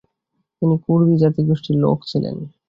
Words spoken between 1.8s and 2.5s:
লোক ছিলেন।